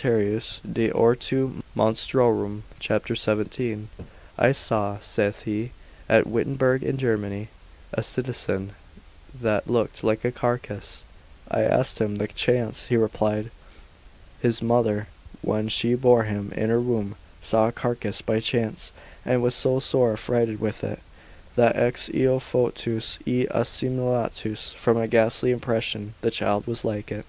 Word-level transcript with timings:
de 0.00 0.88
ortu 0.92 1.60
monstrorum, 1.76 2.62
c. 2.80 3.14
17, 3.14 3.90
I 4.38 4.50
saw 4.50 4.96
(saith 4.98 5.42
he) 5.42 5.72
at 6.08 6.26
Wittenberg, 6.26 6.82
in 6.82 6.96
Germany, 6.96 7.48
a 7.92 8.02
citizen 8.02 8.72
that 9.38 9.68
looked 9.68 10.02
like 10.02 10.24
a 10.24 10.32
carcass; 10.32 11.04
I 11.50 11.64
asked 11.64 12.00
him 12.00 12.16
the 12.16 12.28
cause, 12.28 12.86
he 12.86 12.96
replied, 12.96 13.50
His 14.40 14.62
mother, 14.62 15.08
when 15.42 15.68
she 15.68 15.92
bore 15.94 16.24
him 16.24 16.50
in 16.56 16.70
her 16.70 16.80
womb, 16.80 17.14
saw 17.42 17.68
a 17.68 17.72
carcass 17.72 18.22
by 18.22 18.40
chance, 18.40 18.92
and 19.26 19.42
was 19.42 19.54
so 19.54 19.80
sore 19.80 20.14
affrighted 20.14 20.60
with 20.60 20.82
it, 20.82 21.00
that 21.56 21.76
ex 21.76 22.08
eo 22.14 22.38
foetus 22.38 23.18
ei 23.26 23.44
assimilatus, 23.50 24.72
from 24.72 24.96
a 24.96 25.06
ghastly 25.06 25.50
impression 25.50 26.14
the 26.22 26.30
child 26.30 26.66
was 26.66 26.86
like 26.86 27.12
it. 27.12 27.26